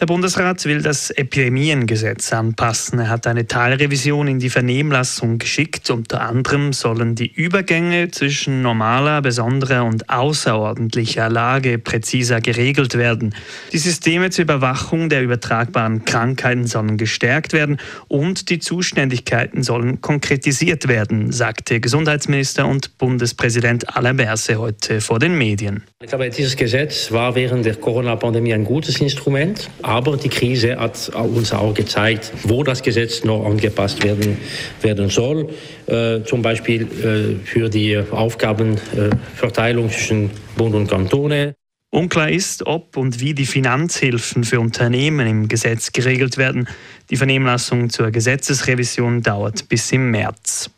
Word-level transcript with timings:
Der 0.00 0.06
Bundesrat 0.06 0.64
will 0.64 0.82
das 0.82 1.10
Epidemiengesetz 1.10 2.32
anpassen. 2.32 2.98
Er 2.98 3.10
hat 3.10 3.28
eine 3.28 3.46
Teilrevision 3.46 4.26
in 4.26 4.40
die 4.40 4.50
Vernehmlassung 4.50 5.38
geschickt. 5.38 5.88
Unter 5.88 6.22
anderem 6.22 6.72
sollen 6.72 7.14
die 7.14 7.32
Übergänge 7.32 8.10
zwischen 8.10 8.60
normaler, 8.60 9.22
besonderer 9.22 9.84
und 9.84 10.10
außerordentlicher 10.10 11.30
Lage 11.30 11.78
präziser 11.78 12.40
geregelt 12.40 12.98
werden. 12.98 13.36
Die 13.72 13.78
Systeme 13.78 14.30
zur 14.30 14.42
Überwachung 14.42 15.10
der 15.10 15.22
übertragbaren 15.22 16.04
Krankheiten 16.04 16.66
sollen 16.66 16.96
gestärkt 16.96 17.52
werden 17.52 17.78
und 18.08 18.50
die 18.50 18.58
Zuständigkeiten 18.58 19.62
sollen 19.62 20.00
konkretisiert 20.00 20.88
werden, 20.88 21.30
sagte 21.30 21.78
Gesundheitsminister 21.78 22.66
und 22.66 22.98
Bundespräsident 22.98 23.96
Alain 23.96 24.16
Berse 24.16 24.56
heute 24.56 25.00
vor 25.00 25.20
den 25.20 25.38
Medien. 25.38 25.84
Ich 26.02 26.08
glaube, 26.08 26.28
dieses 26.30 26.56
Gesetz 26.56 27.12
war 27.12 27.36
während 27.36 27.64
der 27.64 27.76
Corona-Pandemie 27.76 28.54
ein 28.54 28.64
gutes 28.64 29.00
Instrument. 29.00 29.70
Aber 29.84 30.16
die 30.16 30.30
Krise 30.30 30.78
hat 30.78 31.10
uns 31.14 31.52
auch 31.52 31.74
gezeigt, 31.74 32.32
wo 32.44 32.62
das 32.62 32.82
Gesetz 32.82 33.22
noch 33.22 33.44
angepasst 33.44 34.02
werden, 34.02 34.38
werden 34.80 35.10
soll. 35.10 35.50
Äh, 35.86 36.22
zum 36.22 36.40
Beispiel 36.40 36.82
äh, 36.82 37.46
für 37.46 37.68
die 37.68 37.98
Aufgabenverteilung 38.10 39.90
zwischen 39.90 40.30
Bund 40.56 40.74
und 40.74 40.86
Kantone. 40.86 41.54
Unklar 41.90 42.30
ist, 42.30 42.66
ob 42.66 42.96
und 42.96 43.20
wie 43.20 43.34
die 43.34 43.44
Finanzhilfen 43.44 44.44
für 44.44 44.58
Unternehmen 44.58 45.26
im 45.26 45.48
Gesetz 45.48 45.92
geregelt 45.92 46.38
werden. 46.38 46.66
Die 47.10 47.16
Vernehmlassung 47.16 47.90
zur 47.90 48.10
Gesetzesrevision 48.10 49.20
dauert 49.20 49.68
bis 49.68 49.92
im 49.92 50.10
März. 50.10 50.70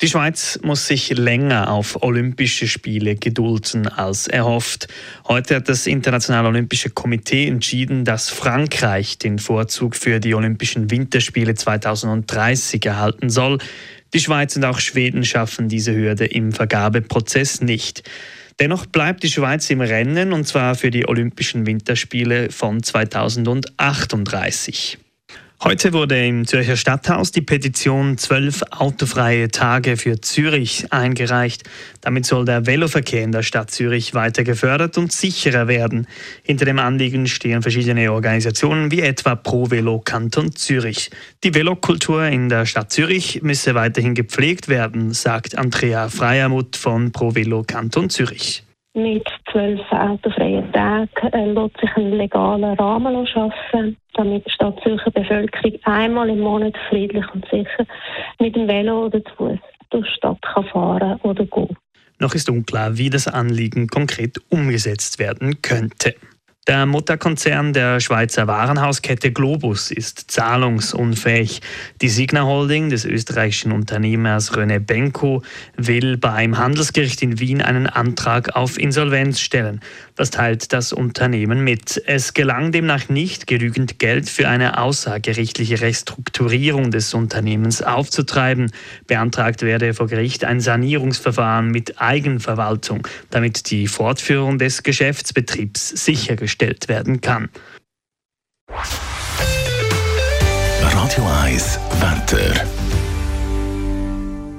Die 0.00 0.06
Schweiz 0.06 0.60
muss 0.62 0.86
sich 0.86 1.10
länger 1.10 1.72
auf 1.72 2.04
Olympische 2.04 2.68
Spiele 2.68 3.16
gedulden 3.16 3.88
als 3.88 4.28
erhofft. 4.28 4.86
Heute 5.26 5.56
hat 5.56 5.68
das 5.68 5.88
Internationale 5.88 6.46
Olympische 6.46 6.90
Komitee 6.90 7.48
entschieden, 7.48 8.04
dass 8.04 8.30
Frankreich 8.30 9.18
den 9.18 9.40
Vorzug 9.40 9.96
für 9.96 10.20
die 10.20 10.36
Olympischen 10.36 10.92
Winterspiele 10.92 11.56
2030 11.56 12.86
erhalten 12.86 13.28
soll. 13.28 13.58
Die 14.14 14.20
Schweiz 14.20 14.54
und 14.54 14.64
auch 14.66 14.78
Schweden 14.78 15.24
schaffen 15.24 15.68
diese 15.68 15.92
Hürde 15.92 16.26
im 16.26 16.52
Vergabeprozess 16.52 17.60
nicht. 17.60 18.08
Dennoch 18.60 18.86
bleibt 18.86 19.24
die 19.24 19.32
Schweiz 19.32 19.68
im 19.68 19.80
Rennen 19.80 20.32
und 20.32 20.46
zwar 20.46 20.76
für 20.76 20.92
die 20.92 21.08
Olympischen 21.08 21.66
Winterspiele 21.66 22.52
von 22.52 22.84
2038. 22.84 24.98
Heute 25.64 25.92
wurde 25.92 26.24
im 26.24 26.46
Zürcher 26.46 26.76
Stadthaus 26.76 27.32
die 27.32 27.40
Petition 27.42 28.16
Zwölf 28.16 28.62
autofreie 28.70 29.48
Tage 29.48 29.96
für 29.96 30.20
Zürich 30.20 30.92
eingereicht. 30.92 31.68
Damit 32.00 32.26
soll 32.26 32.44
der 32.44 32.66
Veloverkehr 32.66 33.24
in 33.24 33.32
der 33.32 33.42
Stadt 33.42 33.72
Zürich 33.72 34.14
weiter 34.14 34.44
gefördert 34.44 34.96
und 34.98 35.10
sicherer 35.10 35.66
werden. 35.66 36.06
Hinter 36.44 36.64
dem 36.64 36.78
Anliegen 36.78 37.26
stehen 37.26 37.60
verschiedene 37.60 38.12
Organisationen 38.12 38.92
wie 38.92 39.00
etwa 39.00 39.34
Pro 39.34 39.68
Velo 39.68 39.98
Kanton 39.98 40.52
Zürich. 40.52 41.10
Die 41.42 41.52
Velokultur 41.52 42.26
in 42.26 42.48
der 42.48 42.64
Stadt 42.64 42.92
Zürich 42.92 43.42
müsse 43.42 43.74
weiterhin 43.74 44.14
gepflegt 44.14 44.68
werden, 44.68 45.12
sagt 45.12 45.58
Andrea 45.58 46.08
Freiermuth 46.08 46.76
von 46.76 47.10
Pro 47.10 47.34
Velo 47.34 47.64
Kanton 47.66 48.10
Zürich. 48.10 48.62
Mit 48.94 49.28
zwölf 49.52 49.80
autofreien 49.90 50.72
Tagen 50.72 51.08
äh, 51.32 51.52
lässt 51.52 51.80
sich 51.80 51.90
ein 51.96 52.12
legaler 52.12 52.78
Rahmen 52.78 53.26
schaffen, 53.26 53.96
damit 54.18 54.46
die 54.46 54.50
Stadt 54.50 54.78
Zürcher 54.82 55.10
Bevölkerung 55.10 55.78
einmal 55.84 56.28
im 56.28 56.40
Monat 56.40 56.74
friedlich 56.88 57.24
und 57.32 57.44
sicher 57.50 57.86
mit 58.38 58.54
dem 58.56 58.68
Velo 58.68 59.06
oder 59.06 59.24
zu 59.24 59.34
Fuß 59.36 59.58
durch 59.90 60.06
die 60.06 60.14
Stadt 60.14 60.42
kann 60.42 60.64
fahren 60.66 61.18
oder 61.22 61.46
gehen. 61.46 61.76
Noch 62.18 62.34
ist 62.34 62.50
unklar, 62.50 62.98
wie 62.98 63.10
das 63.10 63.28
Anliegen 63.28 63.86
konkret 63.86 64.38
umgesetzt 64.50 65.18
werden 65.18 65.62
könnte. 65.62 66.14
Der 66.68 66.84
Mutterkonzern 66.84 67.72
der 67.72 67.98
Schweizer 67.98 68.46
Warenhauskette 68.46 69.32
Globus 69.32 69.90
ist 69.90 70.30
zahlungsunfähig. 70.30 71.62
Die 72.02 72.10
Signa 72.10 72.44
Holding 72.44 72.90
des 72.90 73.06
österreichischen 73.06 73.72
Unternehmers 73.72 74.52
René 74.52 74.78
Benko 74.78 75.42
will 75.78 76.18
beim 76.18 76.58
Handelsgericht 76.58 77.22
in 77.22 77.40
Wien 77.40 77.62
einen 77.62 77.86
Antrag 77.86 78.54
auf 78.54 78.78
Insolvenz 78.78 79.40
stellen. 79.40 79.80
Das 80.14 80.30
teilt 80.30 80.74
das 80.74 80.92
Unternehmen 80.92 81.64
mit. 81.64 82.02
Es 82.04 82.34
gelang 82.34 82.70
demnach 82.70 83.08
nicht, 83.08 83.46
genügend 83.46 83.98
Geld 83.98 84.28
für 84.28 84.46
eine 84.46 84.76
außergerichtliche 84.76 85.80
Restrukturierung 85.80 86.90
des 86.90 87.14
Unternehmens 87.14 87.80
aufzutreiben. 87.80 88.70
Beantragt 89.06 89.62
werde 89.62 89.94
vor 89.94 90.08
Gericht 90.08 90.44
ein 90.44 90.60
Sanierungsverfahren 90.60 91.70
mit 91.70 91.98
Eigenverwaltung, 91.98 93.08
damit 93.30 93.70
die 93.70 93.86
Fortführung 93.86 94.58
des 94.58 94.82
Geschäftsbetriebs 94.82 95.88
sichergestellt 96.04 96.57
gestellt 96.58 96.88
werden 96.88 97.20
kann. 97.20 97.48
Radio 100.82 101.26
1 101.44 101.78
Wetter. 102.00 102.66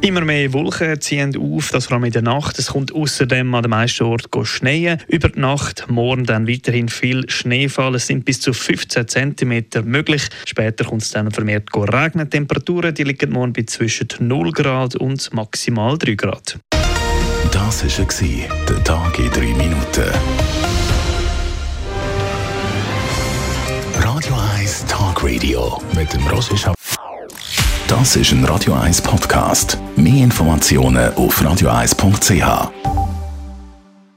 Immer 0.01 0.21
mehr 0.21 0.53
Wolken 0.53 1.01
ziehen 1.01 1.35
auf, 1.35 1.71
das 1.71 1.87
vor 1.87 1.95
allem 1.95 2.05
in 2.05 2.13
der 2.13 2.21
Nacht. 2.21 2.57
Es 2.57 2.67
kommt 2.67 2.93
außerdem 2.93 3.53
an 3.53 3.63
den 3.63 3.69
meisten 3.69 4.05
Orten 4.05 4.45
schneien. 4.45 5.01
Über 5.09 5.27
die 5.27 5.41
Nacht, 5.41 5.87
morgen 5.89 6.23
dann 6.23 6.47
weiterhin 6.47 6.87
viel 6.87 7.29
Schneefall. 7.29 7.95
Es 7.95 8.07
sind 8.07 8.23
bis 8.23 8.39
zu 8.39 8.53
15 8.53 9.09
cm 9.09 9.65
möglich. 9.83 10.29
Später 10.45 10.85
kommt 10.85 11.01
es 11.01 11.11
dann 11.11 11.29
vermehrt 11.31 11.69
regnen. 11.75 12.29
Temperaturen 12.29 12.95
die 12.95 13.03
liegen 13.03 13.31
morgen 13.31 13.51
bei 13.51 13.63
zwischen 13.63 14.07
0 14.19 14.51
Grad 14.53 14.95
und 14.95 15.33
maximal 15.33 15.97
3 15.97 16.13
Grad. 16.15 16.59
Das 17.51 17.83
war 17.83 18.67
der 18.69 18.83
Tag 18.85 19.19
in 19.19 19.29
3 19.31 19.39
Minuten. 19.41 20.78
Radio 24.19 24.35
1 24.57 24.85
Talk 24.87 25.23
Radio 25.23 25.81
mit 25.95 26.11
dem 26.11 26.27
Roger 26.27 26.73
Das 27.87 28.17
ist 28.17 28.33
ein 28.33 28.43
Radio 28.43 28.73
1 28.73 29.01
Podcast. 29.01 29.77
Mehr 29.95 30.25
Informationen 30.25 31.13
auf 31.13 31.41
radio1.ch. 31.41 32.98